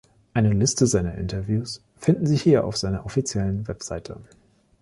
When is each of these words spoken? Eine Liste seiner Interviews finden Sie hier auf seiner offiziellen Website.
Eine 0.33 0.51
Liste 0.51 0.87
seiner 0.87 1.13
Interviews 1.15 1.83
finden 1.95 2.25
Sie 2.25 2.35
hier 2.35 2.65
auf 2.65 2.75
seiner 2.75 3.05
offiziellen 3.05 3.67
Website. 3.67 4.09